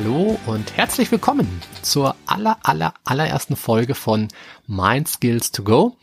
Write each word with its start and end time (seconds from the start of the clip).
Hallo 0.00 0.38
und 0.46 0.76
herzlich 0.76 1.10
willkommen 1.10 1.60
zur 1.82 2.14
aller, 2.24 2.56
aller, 2.62 2.94
allerersten 3.02 3.56
Folge 3.56 3.96
von 3.96 4.28
Mind 4.68 5.08
Skills 5.08 5.50
to 5.50 5.64
Go. 5.64 5.96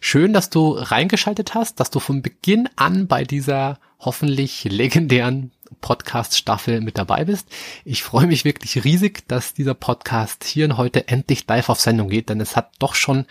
Schön, 0.00 0.32
dass 0.32 0.50
du 0.50 0.72
reingeschaltet 0.72 1.54
hast, 1.54 1.78
dass 1.78 1.90
du 1.90 2.00
von 2.00 2.20
Beginn 2.20 2.68
an 2.74 3.06
bei 3.06 3.22
dieser 3.22 3.78
hoffentlich 4.00 4.64
legendären 4.64 5.52
Podcast-Staffel 5.80 6.80
mit 6.80 6.98
dabei 6.98 7.26
bist. 7.26 7.46
Ich 7.84 8.02
freue 8.02 8.26
mich 8.26 8.44
wirklich 8.44 8.82
riesig, 8.82 9.28
dass 9.28 9.54
dieser 9.54 9.74
Podcast 9.74 10.42
hier 10.42 10.64
und 10.64 10.76
heute 10.76 11.06
endlich 11.06 11.46
live 11.46 11.68
auf 11.68 11.80
Sendung 11.80 12.08
geht, 12.08 12.30
denn 12.30 12.40
es 12.40 12.56
hat 12.56 12.72
doch 12.80 12.96
schon 12.96 13.24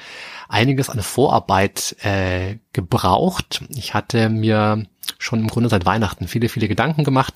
einiges 0.48 0.90
an 0.90 1.02
Vorarbeit 1.02 1.98
äh, 2.06 2.60
gebraucht. 2.72 3.62
Ich 3.76 3.94
hatte 3.94 4.30
mir 4.30 4.86
schon 5.20 5.42
im 5.42 5.48
Grunde 5.50 5.68
seit 5.68 5.86
Weihnachten 5.86 6.30
viele, 6.30 6.48
viele 6.48 6.70
Gedanken 6.70 7.04
gemacht 7.04 7.34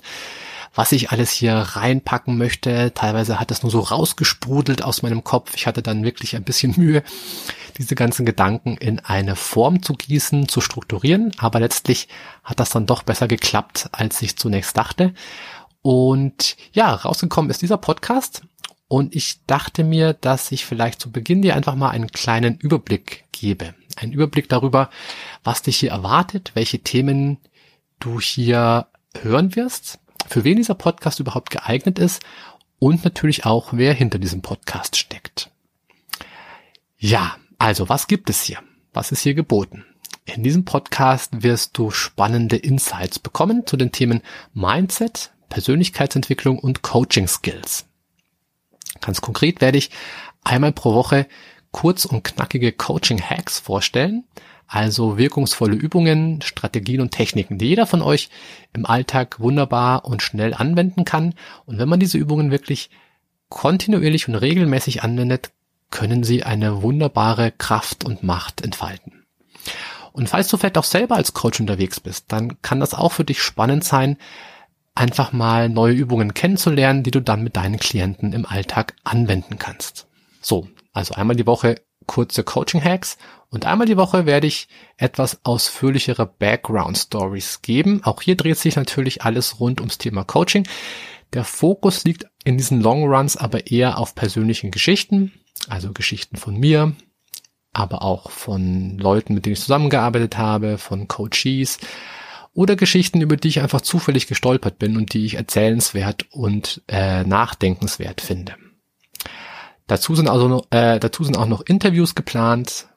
was 0.74 0.92
ich 0.92 1.12
alles 1.12 1.32
hier 1.32 1.54
reinpacken 1.54 2.38
möchte. 2.38 2.94
Teilweise 2.94 3.40
hat 3.40 3.52
das 3.52 3.64
nur 3.64 3.72
so 3.72 3.80
rausgesprudelt 3.80 4.84
aus 4.84 5.02
meinem 5.02 5.24
Kopf. 5.24 5.54
Ich 5.56 5.68
hatte 5.68 5.82
dann 5.82 6.04
wirklich 6.04 6.36
ein 6.36 6.44
bisschen 6.44 6.74
Mühe, 6.78 7.04
diese 7.78 7.96
ganzen 7.96 8.26
Gedanken 8.26 8.78
in 8.78 9.00
eine 9.00 9.36
Form 9.36 9.84
zu 9.84 9.94
gießen, 9.94 10.48
zu 10.48 10.62
strukturieren. 10.62 11.34
Aber 11.38 11.60
letztlich 11.60 12.08
hat 12.44 12.60
das 12.60 12.70
dann 12.70 12.86
doch 12.86 13.04
besser 13.04 13.28
geklappt, 13.28 13.90
als 13.92 14.22
ich 14.22 14.38
zunächst 14.38 14.78
dachte. 14.78 15.14
Und 15.82 16.56
ja, 16.74 16.94
rausgekommen 16.94 17.52
ist 17.52 17.62
dieser 17.62 17.78
Podcast. 17.78 18.44
Und 18.88 19.16
ich 19.16 19.46
dachte 19.48 19.86
mir, 19.86 20.14
dass 20.14 20.52
ich 20.52 20.66
vielleicht 20.66 21.00
zu 21.00 21.12
Beginn 21.12 21.42
dir 21.42 21.56
einfach 21.56 21.76
mal 21.76 21.90
einen 21.92 22.12
kleinen 22.12 22.58
Überblick 22.58 23.24
gebe. 23.32 23.74
Einen 23.96 24.12
Überblick 24.12 24.50
darüber, 24.50 24.90
was 25.44 25.62
dich 25.62 25.78
hier 25.78 25.92
erwartet, 25.92 26.52
welche 26.56 26.80
Themen 26.80 27.38
du 28.00 28.20
hier 28.20 28.88
hören 29.22 29.56
wirst 29.56 30.01
für 30.28 30.44
wen 30.44 30.58
dieser 30.58 30.76
Podcast 30.76 31.20
überhaupt 31.20 31.50
geeignet 31.50 32.00
ist 32.00 32.22
und 32.80 33.04
natürlich 33.04 33.46
auch, 33.46 33.70
wer 33.74 33.94
hinter 33.94 34.20
diesem 34.20 34.42
Podcast 34.42 34.98
steckt. 34.98 35.50
Ja, 36.98 37.36
also 37.58 37.90
was 37.90 38.08
gibt 38.08 38.30
es 38.30 38.42
hier? 38.42 38.60
Was 38.94 39.12
ist 39.12 39.22
hier 39.22 39.34
geboten? 39.34 39.86
In 40.26 40.44
diesem 40.44 40.66
Podcast 40.66 41.44
wirst 41.44 41.78
du 41.78 41.92
spannende 41.92 42.56
Insights 42.56 43.20
bekommen 43.20 43.66
zu 43.66 43.76
den 43.76 43.92
Themen 43.92 44.22
Mindset, 44.54 45.32
Persönlichkeitsentwicklung 45.50 46.60
und 46.60 46.82
Coaching 46.82 47.28
Skills. 47.28 47.86
Ganz 49.02 49.22
konkret 49.22 49.62
werde 49.62 49.78
ich 49.78 49.90
einmal 50.44 50.72
pro 50.72 50.94
Woche 50.94 51.28
kurz 51.72 52.06
und 52.06 52.24
knackige 52.24 52.72
Coaching 52.72 53.22
Hacks 53.22 53.60
vorstellen, 53.60 54.26
also 54.72 55.18
wirkungsvolle 55.18 55.76
Übungen, 55.76 56.42
Strategien 56.42 57.02
und 57.02 57.12
Techniken, 57.12 57.58
die 57.58 57.68
jeder 57.68 57.86
von 57.86 58.02
euch 58.02 58.30
im 58.72 58.86
Alltag 58.86 59.42
wunderbar 59.42 60.06
und 60.06 60.22
schnell 60.22 60.54
anwenden 60.54 61.04
kann. 61.04 61.34
Und 61.66 61.78
wenn 61.78 61.90
man 61.90 62.00
diese 62.00 62.18
Übungen 62.18 62.52
wirklich 62.52 62.90
kontinuierlich 63.50 64.30
und 64.30 64.36
regelmäßig 64.36 65.04
anwendet, 65.04 65.52
können 65.90 66.24
sie 66.24 66.44
eine 66.44 66.82
wunderbare 66.82 67.52
Kraft 67.52 68.06
und 68.06 68.24
Macht 68.24 68.62
entfalten. 68.62 69.26
Und 70.14 70.30
falls 70.30 70.48
du 70.48 70.56
vielleicht 70.56 70.78
auch 70.78 70.86
selber 70.86 71.18
als 71.18 71.34
Coach 71.34 71.60
unterwegs 71.60 72.00
bist, 72.00 72.32
dann 72.32 72.62
kann 72.62 72.80
das 72.80 72.94
auch 72.94 73.12
für 73.12 73.26
dich 73.26 73.42
spannend 73.42 73.84
sein, 73.84 74.16
einfach 74.96 75.34
mal 75.34 75.68
neue 75.68 75.96
Übungen 75.96 76.34
kennenzulernen, 76.34 77.04
die 77.04 77.12
du 77.12 77.20
dann 77.20 77.44
mit 77.44 77.58
deinen 77.58 77.78
Klienten 77.78 78.32
im 78.32 78.46
Alltag 78.46 78.96
anwenden 79.04 79.60
kannst. 79.60 80.08
So, 80.42 80.70
also 80.94 81.14
einmal 81.14 81.36
die 81.36 81.46
Woche 81.46 81.76
kurze 82.08 82.44
Coaching-Hacks 82.44 83.18
und 83.50 83.66
einmal 83.66 83.86
die 83.86 83.98
Woche 83.98 84.26
werde 84.26 84.48
ich 84.48 84.70
etwas 84.98 85.42
ausführlichere 85.44 86.26
Background-Stories 86.26 87.62
geben. 87.62 88.02
Auch 88.04 88.22
hier 88.22 88.38
dreht 88.38 88.58
sich 88.58 88.78
natürlich 88.78 89.24
alles 89.24 89.60
rund 89.60 89.82
ums 89.82 89.98
Thema 89.98 90.24
Coaching. 90.24 90.66
Der 91.34 91.44
Fokus 91.44 92.06
liegt 92.06 92.26
in 92.46 92.58
diesen 92.58 92.82
Long 92.82 93.04
Runs 93.04 93.38
aber 93.38 93.68
eher 93.68 93.98
auf 93.98 94.16
persönlichen 94.16 94.72
Geschichten, 94.72 95.34
also 95.68 95.92
Geschichten 95.92 96.38
von 96.38 96.58
mir, 96.58 96.94
aber 97.74 98.02
auch 98.04 98.32
von 98.32 98.98
Leuten, 98.98 99.34
mit 99.34 99.46
denen 99.46 99.54
ich 99.54 99.62
zusammengearbeitet 99.62 100.38
habe, 100.38 100.78
von 100.78 101.08
Coaches 101.08 101.78
oder 102.54 102.76
Geschichten, 102.76 103.22
über 103.22 103.38
die 103.38 103.50
ich 103.50 103.62
einfach 103.62 103.82
zufällig 103.82 104.28
gestolpert 104.28 104.80
bin 104.80 104.98
und 104.98 105.14
die 105.14 105.26
ich 105.26 105.36
erzählenswert 105.36 106.26
und 106.32 106.82
äh, 106.88 107.24
nachdenkenswert 107.24 108.22
finde. 108.22 108.56
Dazu 109.92 110.16
sind 110.16 110.30
also 110.30 110.66
äh, 110.70 111.02
dazu 111.02 111.26
sind 111.26 111.38
auch 111.38 111.48
noch 111.48 111.60
Interviews 111.60 112.16
geplant 112.16 112.88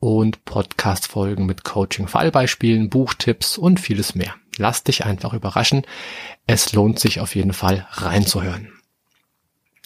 und 0.00 0.44
Podcast-Folgen 0.44 1.46
mit 1.46 1.62
Coaching-Fallbeispielen, 1.62 2.90
Buchtipps 2.90 3.56
und 3.56 3.78
vieles 3.78 4.16
mehr. 4.16 4.34
Lass 4.56 4.82
dich 4.82 5.04
einfach 5.04 5.32
überraschen. 5.32 5.86
Es 6.48 6.72
lohnt 6.72 6.98
sich 6.98 7.20
auf 7.20 7.36
jeden 7.36 7.52
Fall 7.52 7.86
reinzuhören. 7.92 8.72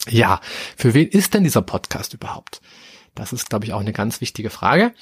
Ja, 0.09 0.41
für 0.75 0.95
wen 0.95 1.07
ist 1.07 1.35
denn 1.35 1.45
dieser 1.45 1.61
Podcast 1.61 2.15
überhaupt? 2.15 2.63
Das 3.15 3.35
ist, 3.35 3.51
glaube 3.51 3.67
ich, 3.67 3.75
auch 3.75 3.81
eine 3.81 3.93
ganz 3.93 4.23
wichtige 4.23 4.49
Frage. 4.49 4.95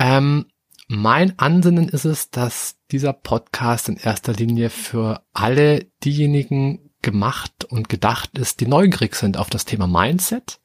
Ähm, 0.00 0.46
mein 0.88 1.38
Ansinnen 1.38 1.88
ist 1.88 2.04
es, 2.04 2.32
dass 2.32 2.78
dieser 2.90 3.12
Podcast 3.12 3.88
in 3.88 3.96
erster 3.96 4.32
Linie 4.32 4.70
für 4.70 5.22
alle 5.34 5.86
diejenigen 6.02 6.90
gemacht 7.00 7.64
und 7.64 7.88
gedacht 7.88 8.36
ist, 8.36 8.58
die 8.58 8.66
neugierig 8.66 9.14
sind 9.14 9.36
auf 9.36 9.50
das 9.50 9.64
Thema 9.64 9.86
Mindset, 9.86 10.59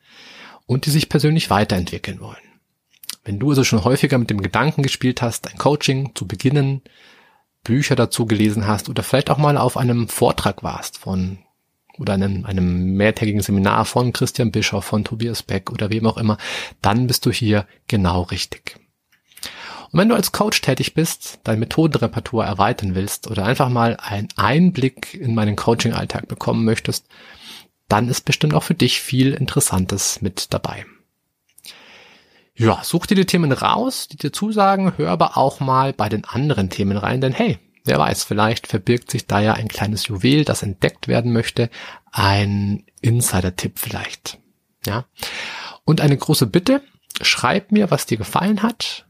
und 0.66 0.86
die 0.86 0.92
sich 0.92 1.10
persönlich 1.10 1.50
weiterentwickeln 1.50 2.20
wollen. 2.20 2.38
Wenn 3.24 3.40
du 3.40 3.50
also 3.50 3.64
schon 3.64 3.84
häufiger 3.84 4.18
mit 4.18 4.30
dem 4.30 4.42
Gedanken 4.42 4.84
gespielt 4.84 5.22
hast, 5.22 5.52
ein 5.52 5.58
Coaching 5.58 6.12
zu 6.16 6.28
beginnen, 6.28 6.82
Bücher 7.64 7.96
dazu 7.96 8.26
gelesen 8.26 8.68
hast 8.68 8.90
oder 8.90 9.04
vielleicht 9.04 9.32
auch 9.32 9.38
mal 9.38 9.58
auf 9.58 9.78
einem 9.78 10.08
Vortrag 10.08 10.64
warst 10.64 11.00
von 11.00 11.40
oder 11.98 12.14
einem, 12.14 12.46
einem 12.46 12.96
mehrtägigen 12.96 13.42
Seminar 13.42 13.86
von 13.86 14.14
Christian 14.14 14.52
Bischoff, 14.52 14.86
von 14.86 15.04
Tobias 15.04 15.44
Beck 15.44 15.72
oder 15.72 15.90
wem 15.90 16.06
auch 16.06 16.18
immer, 16.18 16.38
dann 16.82 17.08
bist 17.08 17.26
du 17.26 17.32
hier 17.32 17.66
genau 17.88 18.24
richtig. 18.24 18.78
Und 19.92 20.00
wenn 20.00 20.10
du 20.10 20.16
als 20.16 20.32
Coach 20.32 20.62
tätig 20.62 20.94
bist, 20.94 21.40
dein 21.44 21.60
Methodenrepertoire 21.60 22.46
erweitern 22.46 22.96
willst 22.96 23.30
oder 23.30 23.46
einfach 23.46 23.70
mal 23.70 23.98
einen 24.02 24.28
Einblick 24.36 25.14
in 25.14 25.36
meinen 25.36 25.56
Coaching-Alltag 25.56 26.28
bekommen 26.28 26.66
möchtest, 26.66 27.08
dann 27.96 28.10
ist 28.10 28.26
bestimmt 28.26 28.54
auch 28.54 28.64
für 28.64 28.74
dich 28.74 29.00
viel 29.00 29.34
Interessantes 29.34 30.22
mit 30.22 30.54
dabei. 30.54 30.86
Ja, 32.54 32.82
such 32.84 33.06
dir 33.06 33.16
die 33.16 33.26
Themen 33.26 33.54
raus, 33.54 34.10
die 34.10 34.18
dir 34.18 34.34
zusagen, 34.34 34.98
hör 34.98 35.12
aber 35.12 35.38
auch 35.38 35.62
mal 35.62 35.94
bei 35.94 36.10
den 36.10 36.26
anderen 36.26 36.70
Themen 36.70 36.98
rein, 36.98 37.22
denn 37.22 37.32
hey, 37.32 37.58
wer 37.86 37.98
weiß, 37.98 38.26
vielleicht 38.26 38.68
verbirgt 38.68 39.12
sich 39.12 39.28
da 39.28 39.40
ja 39.40 39.54
ein 39.54 39.70
kleines 39.70 40.08
Juwel, 40.08 40.44
das 40.44 40.62
entdeckt 40.62 41.08
werden 41.08 41.32
möchte, 41.32 41.70
ein 42.12 42.84
Insider-Tipp 43.00 43.80
vielleicht. 43.80 44.40
Ja. 44.86 45.06
Und 45.86 46.02
eine 46.02 46.18
große 46.18 46.48
Bitte, 46.48 46.82
schreib 47.22 47.72
mir, 47.72 47.92
was 47.92 48.06
dir 48.06 48.18
gefallen 48.18 48.62
hat 48.62 49.06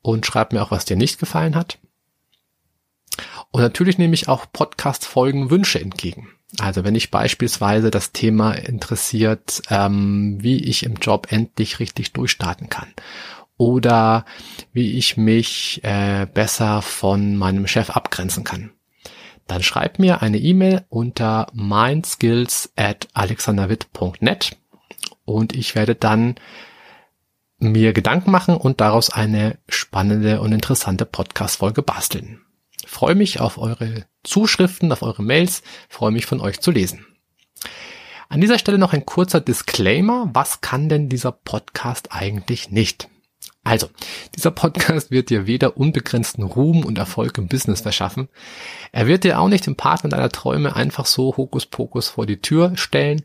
und 0.00 0.24
schreib 0.24 0.54
mir 0.54 0.62
auch, 0.62 0.70
was 0.70 0.86
dir 0.86 0.96
nicht 0.96 1.18
gefallen 1.18 1.56
hat. 1.56 1.78
Und 3.50 3.60
natürlich 3.60 3.98
nehme 3.98 4.14
ich 4.14 4.28
auch 4.28 4.46
Podcast-Folgen 4.50 5.50
Wünsche 5.50 5.78
entgegen. 5.78 6.30
Also 6.58 6.84
wenn 6.84 6.94
ich 6.94 7.10
beispielsweise 7.10 7.90
das 7.90 8.12
Thema 8.12 8.52
interessiert, 8.52 9.62
ähm, 9.70 10.38
wie 10.40 10.64
ich 10.64 10.84
im 10.84 10.94
Job 10.96 11.28
endlich 11.30 11.78
richtig 11.78 12.12
durchstarten 12.12 12.68
kann 12.68 12.88
oder 13.56 14.24
wie 14.72 14.98
ich 14.98 15.16
mich 15.16 15.80
äh, 15.84 16.26
besser 16.32 16.82
von 16.82 17.36
meinem 17.36 17.66
Chef 17.66 17.90
abgrenzen 17.90 18.42
kann, 18.42 18.70
dann 19.46 19.62
schreib 19.62 19.98
mir 19.98 20.22
eine 20.22 20.38
E-Mail 20.38 20.84
unter 20.88 21.46
mindskills 21.52 22.72
at 22.76 23.08
alexanderwitt.net 23.14 24.56
und 25.24 25.54
ich 25.54 25.74
werde 25.74 25.94
dann 25.94 26.34
mir 27.58 27.92
Gedanken 27.92 28.30
machen 28.30 28.56
und 28.56 28.80
daraus 28.80 29.10
eine 29.10 29.58
spannende 29.68 30.40
und 30.40 30.52
interessante 30.52 31.04
Podcast-Folge 31.04 31.82
basteln. 31.82 32.40
Freue 32.90 33.14
mich 33.14 33.38
auf 33.38 33.56
eure 33.56 34.04
Zuschriften, 34.24 34.90
auf 34.90 35.02
eure 35.02 35.22
Mails, 35.22 35.62
freue 35.88 36.10
mich 36.10 36.26
von 36.26 36.40
euch 36.40 36.60
zu 36.60 36.72
lesen. 36.72 37.06
An 38.28 38.40
dieser 38.40 38.58
Stelle 38.58 38.78
noch 38.78 38.92
ein 38.92 39.06
kurzer 39.06 39.40
Disclaimer. 39.40 40.28
Was 40.32 40.60
kann 40.60 40.88
denn 40.88 41.08
dieser 41.08 41.30
Podcast 41.30 42.08
eigentlich 42.10 42.72
nicht? 42.72 43.08
Also, 43.62 43.88
dieser 44.34 44.50
Podcast 44.50 45.12
wird 45.12 45.30
dir 45.30 45.46
weder 45.46 45.76
unbegrenzten 45.76 46.42
Ruhm 46.42 46.84
und 46.84 46.98
Erfolg 46.98 47.38
im 47.38 47.46
Business 47.46 47.82
verschaffen. 47.82 48.28
Er 48.90 49.06
wird 49.06 49.22
dir 49.22 49.38
auch 49.38 49.48
nicht 49.48 49.66
den 49.66 49.76
Partner 49.76 50.10
deiner 50.10 50.30
Träume 50.30 50.74
einfach 50.74 51.06
so 51.06 51.36
Hokuspokus 51.36 52.08
vor 52.08 52.26
die 52.26 52.42
Tür 52.42 52.76
stellen 52.76 53.22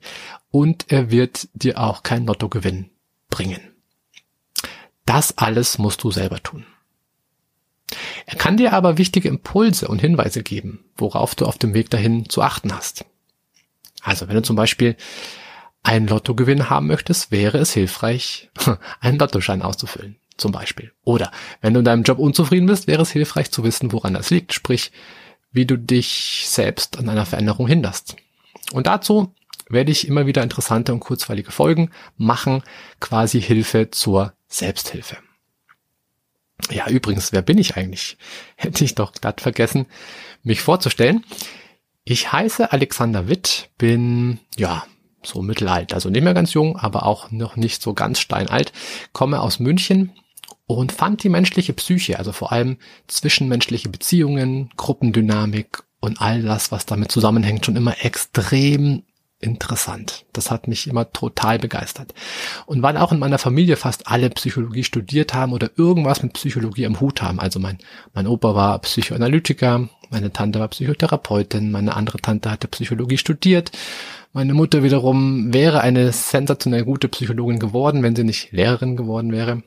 und 0.52 0.92
er 0.92 1.10
wird 1.10 1.48
dir 1.54 1.80
auch 1.80 2.04
kein 2.04 2.28
Lottogewinn 2.28 2.92
bringen. 3.32 3.62
Das 5.08 5.40
alles 5.40 5.80
musst 5.80 6.04
du 6.04 6.12
selber 6.12 6.42
tun. 6.44 6.68
Er 8.36 8.40
kann 8.40 8.58
dir 8.58 8.74
aber 8.74 8.98
wichtige 8.98 9.30
Impulse 9.30 9.88
und 9.88 10.00
Hinweise 10.00 10.44
geben, 10.44 10.84
worauf 10.98 11.36
du 11.36 11.46
auf 11.46 11.58
dem 11.58 11.74
Weg 11.74 11.90
dahin 11.90 12.28
zu 12.28 12.42
achten 12.42 12.76
hast. 12.76 13.06
Also 14.02 14.28
wenn 14.28 14.36
du 14.36 14.42
zum 14.42 14.58
Beispiel 14.58 14.98
einen 15.84 16.06
Lottogewinn 16.06 16.70
haben 16.70 16.88
möchtest, 16.88 17.32
wäre 17.32 17.60
es 17.60 17.72
hilfreich, 17.72 18.50
einen 19.00 19.20
Lottoschein 19.20 19.62
auszufüllen, 19.62 20.18
zum 20.36 20.52
Beispiel. 20.52 20.92
Oder 21.06 21.32
wenn 21.62 21.74
du 21.74 21.80
in 21.80 21.86
deinem 21.86 22.04
Job 22.04 22.20
unzufrieden 22.20 22.66
bist, 22.66 22.88
wäre 22.88 23.04
es 23.04 23.12
hilfreich 23.12 23.52
zu 23.52 23.64
wissen, 23.64 23.94
woran 23.94 24.16
das 24.16 24.32
liegt, 24.32 24.54
sprich, 24.54 24.92
wie 25.54 25.66
du 25.66 25.78
dich 25.78 26.44
selbst 26.46 26.98
an 26.98 27.08
einer 27.08 27.26
Veränderung 27.26 27.70
hinderst. 27.70 28.18
Und 28.74 28.86
dazu 28.86 29.34
werde 29.70 29.94
ich 29.94 30.10
immer 30.10 30.26
wieder 30.26 30.44
interessante 30.44 30.92
und 30.92 31.00
kurzweilige 31.00 31.54
Folgen 31.54 31.90
machen, 32.18 32.64
quasi 33.00 33.42
Hilfe 33.42 33.92
zur 33.92 34.34
Selbsthilfe. 34.50 35.16
Ja, 36.72 36.90
übrigens, 36.90 37.32
wer 37.32 37.42
bin 37.42 37.58
ich 37.58 37.76
eigentlich? 37.76 38.18
Hätte 38.56 38.84
ich 38.84 38.96
doch 38.96 39.12
glatt 39.14 39.42
vergessen, 39.42 39.86
mich 40.44 40.62
vorzustellen. 40.62 41.24
Ich 42.04 42.32
heiße 42.32 42.72
Alexander 42.72 43.28
Witt, 43.28 43.70
bin, 43.78 44.40
ja, 44.58 44.86
so 45.24 45.42
mittelalt, 45.42 45.94
also 45.94 46.10
nicht 46.10 46.24
mehr 46.24 46.36
ganz 46.36 46.54
jung, 46.54 46.78
aber 46.78 47.06
auch 47.06 47.32
noch 47.32 47.56
nicht 47.56 47.82
so 47.82 47.94
ganz 47.94 48.20
steinalt, 48.20 48.72
komme 49.12 49.42
aus 49.42 49.60
München 49.60 50.12
und 50.68 50.92
fand 50.92 51.24
die 51.24 51.30
menschliche 51.30 51.74
Psyche, 51.74 52.20
also 52.20 52.32
vor 52.32 52.52
allem 52.52 52.78
zwischenmenschliche 53.08 53.90
Beziehungen, 53.90 54.70
Gruppendynamik 54.78 55.84
und 56.00 56.22
all 56.22 56.44
das, 56.44 56.72
was 56.72 56.86
damit 56.86 57.12
zusammenhängt, 57.12 57.66
schon 57.66 57.76
immer 57.76 57.96
extrem 58.04 59.04
interessant. 59.46 60.26
Das 60.34 60.52
hat 60.52 60.68
mich 60.68 60.88
immer 60.88 61.12
total 61.12 61.60
begeistert. 61.60 62.14
Und 62.66 62.82
weil 62.82 62.98
auch 62.98 63.12
in 63.12 63.20
meiner 63.20 63.38
Familie 63.38 63.78
fast 63.78 64.08
alle 64.08 64.30
Psychologie 64.30 64.84
studiert 64.84 65.34
haben 65.34 65.54
oder 65.54 65.70
irgendwas 65.78 66.24
mit 66.24 66.34
Psychologie 66.34 66.86
am 66.86 67.00
Hut 67.00 67.22
haben. 67.22 67.40
Also 67.40 67.60
mein, 67.60 67.78
mein 68.14 68.28
Opa 68.28 68.56
war 68.56 68.80
Psychoanalytiker, 68.80 69.88
meine 70.10 70.34
Tante 70.34 70.60
war 70.60 70.68
Psychotherapeutin, 70.68 71.72
meine 71.72 71.96
andere 71.96 72.18
Tante 72.18 72.52
hatte 72.52 72.68
Psychologie 72.68 73.18
studiert. 73.18 73.72
Meine 74.34 74.54
Mutter 74.54 74.84
wiederum 74.84 75.54
wäre 75.54 75.80
eine 75.82 76.12
sensationell 76.12 76.84
gute 76.84 77.08
Psychologin 77.08 77.60
geworden, 77.60 78.04
wenn 78.04 78.16
sie 78.16 78.26
nicht 78.26 78.52
Lehrerin 78.52 78.98
geworden 78.98 79.32
wäre. 79.32 79.64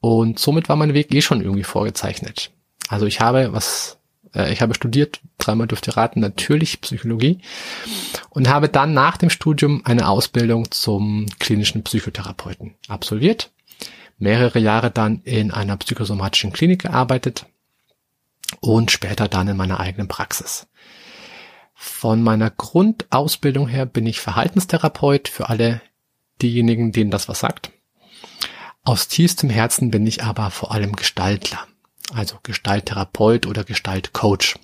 Und 0.00 0.40
somit 0.40 0.68
war 0.68 0.74
mein 0.74 0.94
Weg 0.94 1.14
eh 1.14 1.22
schon 1.22 1.40
irgendwie 1.40 1.62
vorgezeichnet. 1.62 2.50
Also 2.88 3.06
ich 3.06 3.20
habe, 3.20 3.52
was 3.52 3.98
äh, 4.34 4.52
ich 4.52 4.62
habe 4.62 4.74
studiert, 4.74 5.20
dreimal 5.38 5.66
dürft 5.66 5.96
raten, 5.96 6.20
natürlich 6.20 6.80
Psychologie 6.80 7.40
und 8.30 8.48
habe 8.48 8.68
dann 8.68 8.94
nach 8.94 9.16
dem 9.16 9.30
Studium 9.30 9.82
eine 9.84 10.08
Ausbildung 10.08 10.70
zum 10.70 11.26
klinischen 11.38 11.82
Psychotherapeuten 11.82 12.74
absolviert. 12.88 13.50
Mehrere 14.18 14.58
Jahre 14.58 14.90
dann 14.90 15.20
in 15.24 15.50
einer 15.50 15.76
psychosomatischen 15.76 16.52
Klinik 16.52 16.82
gearbeitet 16.82 17.46
und 18.60 18.90
später 18.90 19.28
dann 19.28 19.48
in 19.48 19.56
meiner 19.56 19.80
eigenen 19.80 20.08
Praxis. 20.08 20.68
Von 21.74 22.22
meiner 22.22 22.50
Grundausbildung 22.50 23.66
her 23.66 23.86
bin 23.86 24.06
ich 24.06 24.20
Verhaltenstherapeut 24.20 25.26
für 25.26 25.48
alle 25.48 25.80
diejenigen, 26.40 26.92
denen 26.92 27.10
das 27.10 27.28
was 27.28 27.40
sagt. 27.40 27.72
Aus 28.84 29.08
tiefstem 29.08 29.50
Herzen 29.50 29.90
bin 29.90 30.06
ich 30.06 30.22
aber 30.22 30.50
vor 30.50 30.72
allem 30.72 30.94
Gestaltler 30.94 31.66
also 32.12 32.38
Gestalttherapeut 32.42 33.46
oder 33.46 33.64
Gestaltcoach. 33.64 34.56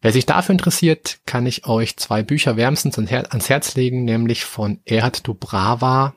Wer 0.00 0.12
sich 0.12 0.26
dafür 0.26 0.52
interessiert, 0.52 1.18
kann 1.26 1.46
ich 1.46 1.66
euch 1.66 1.96
zwei 1.96 2.22
Bücher 2.22 2.56
wärmstens 2.56 2.98
ans 2.98 3.48
Herz 3.48 3.74
legen, 3.74 4.04
nämlich 4.04 4.44
von 4.44 4.80
Erhard 4.84 5.26
Dubrava, 5.26 6.14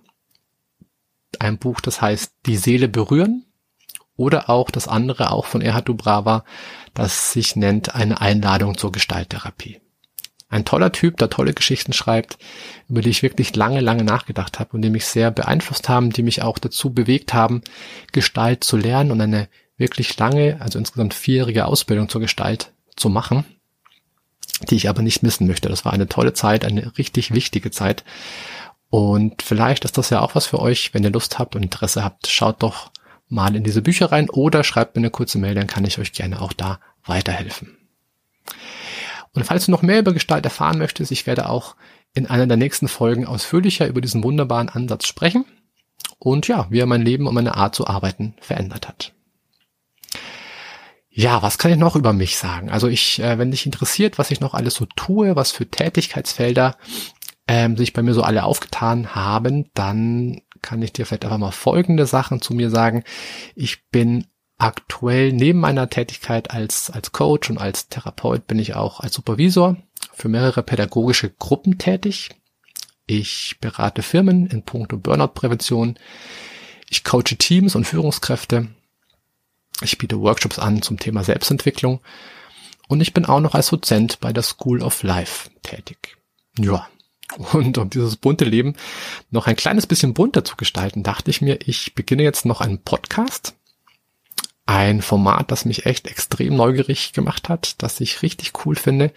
ein 1.39 1.57
Buch, 1.57 1.81
das 1.81 2.01
heißt 2.01 2.33
Die 2.45 2.57
Seele 2.57 2.87
berühren, 2.87 3.45
oder 4.15 4.49
auch 4.49 4.69
das 4.69 4.87
andere, 4.87 5.31
auch 5.31 5.45
von 5.45 5.61
Erhard 5.61 5.89
Dubrava, 5.89 6.43
das 6.93 7.33
sich 7.33 7.55
nennt 7.55 7.95
Eine 7.95 8.21
Einladung 8.21 8.77
zur 8.77 8.91
Gestalttherapie. 8.91 9.81
Ein 10.49 10.65
toller 10.65 10.91
Typ, 10.91 11.17
der 11.17 11.29
tolle 11.29 11.53
Geschichten 11.53 11.93
schreibt, 11.93 12.37
über 12.89 13.01
die 13.01 13.09
ich 13.09 13.23
wirklich 13.23 13.55
lange, 13.55 13.79
lange 13.79 14.03
nachgedacht 14.03 14.59
habe 14.59 14.73
und 14.73 14.81
die 14.81 14.89
mich 14.89 15.05
sehr 15.05 15.31
beeinflusst 15.31 15.87
haben, 15.87 16.11
die 16.11 16.23
mich 16.23 16.43
auch 16.43 16.59
dazu 16.59 16.93
bewegt 16.93 17.33
haben, 17.33 17.61
Gestalt 18.11 18.65
zu 18.65 18.75
lernen 18.75 19.11
und 19.11 19.21
eine 19.21 19.47
wirklich 19.81 20.17
lange, 20.17 20.57
also 20.61 20.79
insgesamt 20.79 21.13
vierjährige 21.13 21.65
Ausbildung 21.65 22.07
zur 22.07 22.21
Gestalt 22.21 22.71
zu 22.95 23.09
machen, 23.09 23.43
die 24.69 24.75
ich 24.75 24.87
aber 24.87 25.01
nicht 25.01 25.23
missen 25.23 25.47
möchte. 25.47 25.67
Das 25.67 25.83
war 25.83 25.91
eine 25.91 26.07
tolle 26.07 26.33
Zeit, 26.33 26.63
eine 26.63 26.97
richtig 26.97 27.33
wichtige 27.33 27.71
Zeit. 27.71 28.05
Und 28.89 29.41
vielleicht 29.41 29.83
ist 29.83 29.97
das 29.97 30.09
ja 30.09 30.21
auch 30.21 30.35
was 30.35 30.45
für 30.45 30.59
euch, 30.59 30.93
wenn 30.93 31.03
ihr 31.03 31.11
Lust 31.11 31.39
habt 31.39 31.55
und 31.55 31.63
Interesse 31.63 32.03
habt, 32.03 32.27
schaut 32.27 32.63
doch 32.63 32.91
mal 33.27 33.55
in 33.55 33.63
diese 33.63 33.81
Bücher 33.81 34.11
rein 34.11 34.29
oder 34.29 34.63
schreibt 34.63 34.95
mir 34.95 35.01
eine 35.01 35.09
kurze 35.09 35.37
Mail, 35.37 35.55
dann 35.55 35.67
kann 35.67 35.85
ich 35.85 35.97
euch 35.99 36.11
gerne 36.11 36.41
auch 36.41 36.53
da 36.53 36.79
weiterhelfen. 37.05 37.77
Und 39.33 39.45
falls 39.45 39.65
du 39.65 39.71
noch 39.71 39.81
mehr 39.81 39.99
über 39.99 40.13
Gestalt 40.13 40.43
erfahren 40.43 40.77
möchtest, 40.77 41.11
ich 41.11 41.25
werde 41.25 41.47
auch 41.47 41.75
in 42.13 42.27
einer 42.27 42.47
der 42.47 42.57
nächsten 42.57 42.89
Folgen 42.89 43.25
ausführlicher 43.25 43.87
über 43.87 44.01
diesen 44.01 44.23
wunderbaren 44.23 44.69
Ansatz 44.69 45.07
sprechen 45.07 45.45
und 46.19 46.47
ja, 46.47 46.67
wie 46.69 46.79
er 46.79 46.85
mein 46.85 47.01
Leben 47.01 47.27
und 47.27 47.33
meine 47.33 47.55
Art 47.55 47.73
zu 47.73 47.87
arbeiten 47.87 48.35
verändert 48.41 48.87
hat. 48.87 49.13
Ja, 51.13 51.41
was 51.41 51.57
kann 51.57 51.71
ich 51.71 51.77
noch 51.77 51.97
über 51.97 52.13
mich 52.13 52.37
sagen? 52.37 52.69
Also 52.69 52.87
ich, 52.87 53.19
äh, 53.19 53.37
wenn 53.37 53.51
dich 53.51 53.65
interessiert, 53.65 54.17
was 54.17 54.31
ich 54.31 54.39
noch 54.39 54.53
alles 54.53 54.75
so 54.75 54.85
tue, 54.95 55.35
was 55.35 55.51
für 55.51 55.69
Tätigkeitsfelder 55.69 56.77
ähm, 57.49 57.75
sich 57.75 57.91
bei 57.91 58.01
mir 58.01 58.13
so 58.13 58.23
alle 58.23 58.45
aufgetan 58.45 59.13
haben, 59.13 59.69
dann 59.73 60.41
kann 60.61 60.81
ich 60.81 60.93
dir 60.93 61.05
vielleicht 61.05 61.25
einfach 61.25 61.37
mal 61.37 61.51
folgende 61.51 62.05
Sachen 62.05 62.41
zu 62.41 62.53
mir 62.53 62.69
sagen. 62.69 63.03
Ich 63.55 63.89
bin 63.89 64.27
aktuell 64.57 65.33
neben 65.33 65.59
meiner 65.59 65.89
Tätigkeit 65.89 66.51
als, 66.51 66.89
als 66.89 67.11
Coach 67.11 67.49
und 67.49 67.57
als 67.57 67.89
Therapeut 67.89 68.47
bin 68.47 68.57
ich 68.57 68.75
auch 68.75 69.01
als 69.01 69.15
Supervisor 69.15 69.75
für 70.13 70.29
mehrere 70.29 70.63
pädagogische 70.63 71.29
Gruppen 71.29 71.77
tätig. 71.77 72.29
Ich 73.05 73.57
berate 73.59 74.01
Firmen 74.01 74.47
in 74.47 74.63
puncto 74.63 74.97
Burnout-Prävention. 74.97 75.99
Ich 76.89 77.03
coache 77.03 77.35
Teams 77.37 77.75
und 77.75 77.85
Führungskräfte 77.85 78.69
ich 79.81 79.97
biete 79.97 80.19
Workshops 80.19 80.59
an 80.59 80.81
zum 80.81 80.99
Thema 80.99 81.23
Selbstentwicklung 81.23 82.01
und 82.87 83.01
ich 83.01 83.13
bin 83.13 83.25
auch 83.25 83.39
noch 83.39 83.55
als 83.55 83.69
Dozent 83.69 84.19
bei 84.19 84.33
der 84.33 84.43
School 84.43 84.81
of 84.81 85.03
Life 85.03 85.49
tätig. 85.63 86.17
Ja. 86.59 86.87
Und 87.53 87.77
um 87.77 87.89
dieses 87.89 88.17
bunte 88.17 88.43
Leben 88.43 88.75
noch 89.29 89.47
ein 89.47 89.55
kleines 89.55 89.87
bisschen 89.87 90.13
bunter 90.13 90.43
zu 90.43 90.57
gestalten, 90.57 91.01
dachte 91.01 91.31
ich 91.31 91.41
mir, 91.41 91.59
ich 91.65 91.95
beginne 91.95 92.23
jetzt 92.23 92.45
noch 92.45 92.59
einen 92.59 92.79
Podcast. 92.79 93.55
Ein 94.65 95.01
Format, 95.01 95.49
das 95.49 95.63
mich 95.63 95.85
echt 95.85 96.07
extrem 96.07 96.55
neugierig 96.55 97.13
gemacht 97.13 97.47
hat, 97.47 97.81
das 97.81 98.01
ich 98.01 98.21
richtig 98.21 98.51
cool 98.65 98.75
finde 98.75 99.13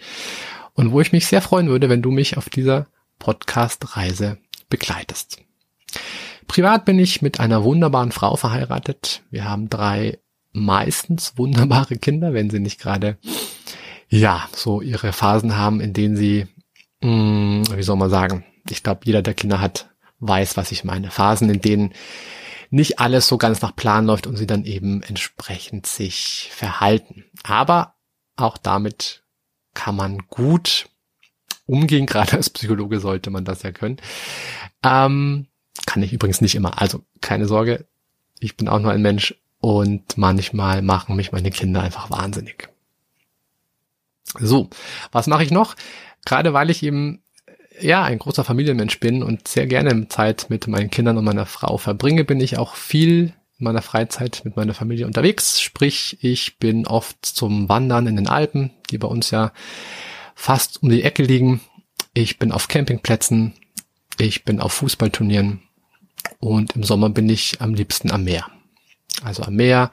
und 0.73 0.91
wo 0.91 1.01
ich 1.01 1.11
mich 1.11 1.27
sehr 1.27 1.41
freuen 1.41 1.67
würde, 1.67 1.89
wenn 1.89 2.01
du 2.01 2.11
mich 2.11 2.37
auf 2.37 2.49
dieser 2.49 2.87
Podcast-Reise 3.19 4.37
begleitest. 4.69 5.41
Privat 6.47 6.85
bin 6.85 6.99
ich 6.99 7.21
mit 7.21 7.39
einer 7.39 7.63
wunderbaren 7.63 8.11
Frau 8.11 8.35
verheiratet. 8.35 9.23
Wir 9.31 9.45
haben 9.45 9.69
drei 9.69 10.19
meistens 10.55 11.37
wunderbare 11.37 11.97
Kinder, 11.97 12.33
wenn 12.33 12.49
sie 12.49 12.59
nicht 12.59 12.79
gerade, 12.79 13.17
ja, 14.09 14.47
so 14.53 14.81
ihre 14.81 15.13
Phasen 15.13 15.57
haben, 15.57 15.81
in 15.81 15.93
denen 15.93 16.15
sie, 16.15 16.47
mh, 17.01 17.09
hm, 17.67 17.77
wie 17.77 17.83
soll 17.83 17.97
man 17.97 18.09
sagen, 18.09 18.45
ich 18.69 18.81
glaube, 18.81 19.01
jeder, 19.03 19.21
der 19.21 19.33
Kinder 19.33 19.59
hat, 19.61 19.89
weiß, 20.19 20.57
was 20.57 20.71
ich 20.71 20.83
meine. 20.83 21.11
Phasen, 21.11 21.49
in 21.49 21.61
denen 21.61 21.93
nicht 22.71 22.99
alles 22.99 23.27
so 23.27 23.37
ganz 23.37 23.61
nach 23.61 23.75
Plan 23.75 24.05
läuft 24.05 24.27
und 24.27 24.37
sie 24.37 24.47
dann 24.47 24.65
eben 24.65 25.03
entsprechend 25.03 25.85
sich 25.85 26.49
verhalten. 26.51 27.25
Aber 27.43 27.95
auch 28.35 28.57
damit 28.57 29.23
kann 29.73 29.95
man 29.95 30.19
gut 30.29 30.89
umgehen, 31.65 32.05
gerade 32.07 32.33
als 32.33 32.49
Psychologe 32.49 32.99
sollte 32.99 33.29
man 33.29 33.45
das 33.45 33.63
ja 33.63 33.71
können. 33.71 33.97
Ähm, 34.83 35.47
kann 35.85 36.03
ich 36.03 36.13
übrigens 36.13 36.41
nicht 36.41 36.55
immer. 36.55 36.81
Also 36.81 37.03
keine 37.21 37.45
Sorge, 37.47 37.85
ich 38.39 38.57
bin 38.57 38.67
auch 38.67 38.79
nur 38.79 38.91
ein 38.91 39.01
Mensch 39.01 39.35
und 39.59 40.17
manchmal 40.17 40.81
machen 40.81 41.15
mich 41.15 41.31
meine 41.31 41.51
Kinder 41.51 41.81
einfach 41.81 42.09
wahnsinnig. 42.09 42.69
So, 44.39 44.69
was 45.11 45.27
mache 45.27 45.43
ich 45.43 45.51
noch? 45.51 45.75
Gerade 46.25 46.53
weil 46.53 46.69
ich 46.69 46.83
eben 46.83 47.21
ja 47.79 48.03
ein 48.03 48.19
großer 48.19 48.43
Familienmensch 48.43 48.99
bin 48.99 49.23
und 49.23 49.47
sehr 49.47 49.67
gerne 49.67 50.07
Zeit 50.07 50.47
mit 50.49 50.67
meinen 50.67 50.89
Kindern 50.89 51.17
und 51.17 51.25
meiner 51.25 51.45
Frau 51.45 51.77
verbringe, 51.77 52.23
bin 52.23 52.39
ich 52.39 52.57
auch 52.57 52.75
viel 52.75 53.33
in 53.57 53.63
meiner 53.63 53.81
Freizeit 53.81 54.41
mit 54.43 54.55
meiner 54.55 54.73
Familie 54.73 55.05
unterwegs. 55.05 55.61
Sprich, 55.61 56.17
ich 56.21 56.57
bin 56.57 56.87
oft 56.87 57.25
zum 57.25 57.69
Wandern 57.69 58.07
in 58.07 58.15
den 58.17 58.27
Alpen, 58.27 58.71
die 58.89 58.97
bei 58.97 59.07
uns 59.07 59.31
ja 59.31 59.51
fast 60.35 60.83
um 60.83 60.89
die 60.89 61.03
Ecke 61.03 61.23
liegen. 61.23 61.61
Ich 62.13 62.39
bin 62.39 62.51
auf 62.51 62.67
Campingplätzen, 62.67 63.53
ich 64.17 64.43
bin 64.45 64.59
auf 64.59 64.73
Fußballturnieren 64.73 65.61
und 66.39 66.75
im 66.75 66.83
Sommer 66.83 67.09
bin 67.09 67.29
ich 67.29 67.61
am 67.61 67.73
liebsten 67.73 68.11
am 68.11 68.23
Meer. 68.23 68.45
Also 69.23 69.43
am 69.43 69.55
Meer 69.55 69.91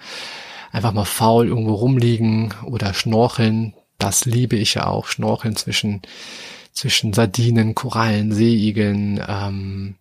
einfach 0.73 0.92
mal 0.92 1.04
faul 1.04 1.47
irgendwo 1.47 1.75
rumliegen 1.75 2.54
oder 2.64 2.95
schnorcheln. 2.95 3.75
Das 3.99 4.25
liebe 4.25 4.57
ich 4.57 4.75
ja 4.75 4.87
auch. 4.87 5.07
Schnorcheln 5.07 5.57
zwischen, 5.57 6.02
zwischen 6.73 7.12
Sardinen, 7.12 7.75
Korallen, 7.75 8.33
Seeigeln. 8.33 9.23
Ähm, 9.26 9.95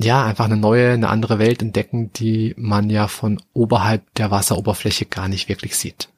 ja, 0.00 0.24
einfach 0.24 0.44
eine 0.44 0.56
neue, 0.56 0.92
eine 0.92 1.08
andere 1.08 1.38
Welt 1.38 1.62
entdecken, 1.62 2.12
die 2.12 2.54
man 2.56 2.88
ja 2.90 3.08
von 3.08 3.42
oberhalb 3.52 4.02
der 4.14 4.30
Wasseroberfläche 4.30 5.06
gar 5.06 5.28
nicht 5.28 5.48
wirklich 5.48 5.76
sieht. 5.76 6.08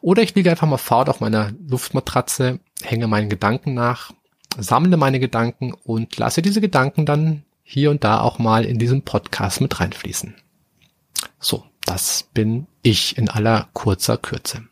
Oder 0.00 0.22
ich 0.22 0.34
liege 0.34 0.50
einfach 0.50 0.66
mal 0.66 0.78
faul 0.78 1.08
auf 1.08 1.20
meiner 1.20 1.52
Luftmatratze, 1.68 2.60
hänge 2.82 3.06
meinen 3.06 3.28
Gedanken 3.28 3.74
nach, 3.74 4.12
sammle 4.56 4.96
meine 4.96 5.20
Gedanken 5.20 5.72
und 5.72 6.16
lasse 6.16 6.40
diese 6.40 6.60
Gedanken 6.60 7.04
dann 7.04 7.42
hier 7.62 7.90
und 7.90 8.04
da 8.04 8.20
auch 8.20 8.38
mal 8.38 8.64
in 8.64 8.78
diesen 8.78 9.02
Podcast 9.02 9.60
mit 9.60 9.78
reinfließen. 9.78 10.34
So, 11.40 11.64
das 11.84 12.24
bin 12.34 12.66
ich 12.82 13.16
in 13.16 13.28
aller 13.28 13.68
kurzer 13.72 14.16
Kürze. 14.16 14.66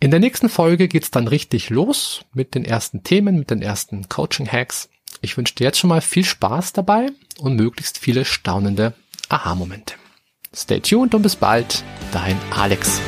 In 0.00 0.10
der 0.10 0.20
nächsten 0.20 0.48
Folge 0.48 0.88
geht's 0.88 1.10
dann 1.10 1.28
richtig 1.28 1.70
los 1.70 2.24
mit 2.34 2.54
den 2.54 2.64
ersten 2.64 3.04
Themen, 3.04 3.38
mit 3.38 3.50
den 3.50 3.62
ersten 3.62 4.08
Coaching-Hacks. 4.08 4.90
Ich 5.22 5.36
wünsche 5.36 5.54
dir 5.54 5.64
jetzt 5.64 5.78
schon 5.78 5.88
mal 5.88 6.00
viel 6.00 6.24
Spaß 6.24 6.74
dabei 6.74 7.08
und 7.38 7.56
möglichst 7.56 7.98
viele 7.98 8.24
staunende 8.24 8.94
Aha-Momente. 9.28 9.94
Stay 10.54 10.80
tuned 10.80 11.14
und 11.14 11.22
bis 11.22 11.36
bald, 11.36 11.82
dein 12.12 12.36
Alex. 12.50 13.00